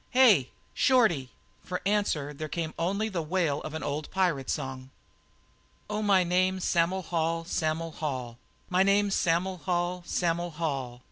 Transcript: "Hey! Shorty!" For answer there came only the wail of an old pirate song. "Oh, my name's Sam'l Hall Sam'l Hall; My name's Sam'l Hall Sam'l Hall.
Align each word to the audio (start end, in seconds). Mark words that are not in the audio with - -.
"Hey! 0.09 0.49
Shorty!" 0.73 1.29
For 1.63 1.79
answer 1.85 2.33
there 2.33 2.49
came 2.49 2.73
only 2.79 3.07
the 3.07 3.21
wail 3.21 3.61
of 3.61 3.75
an 3.75 3.83
old 3.83 4.09
pirate 4.09 4.49
song. 4.49 4.89
"Oh, 5.91 6.01
my 6.01 6.23
name's 6.23 6.63
Sam'l 6.65 7.03
Hall 7.03 7.45
Sam'l 7.45 7.91
Hall; 7.91 8.39
My 8.67 8.81
name's 8.81 9.13
Sam'l 9.13 9.57
Hall 9.59 10.01
Sam'l 10.07 10.53
Hall. 10.55 10.99